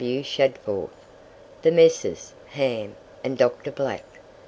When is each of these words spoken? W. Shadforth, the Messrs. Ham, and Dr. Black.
W. 0.03 0.23
Shadforth, 0.23 0.89
the 1.61 1.69
Messrs. 1.69 2.33
Ham, 2.53 2.95
and 3.23 3.37
Dr. 3.37 3.69
Black. 3.69 4.03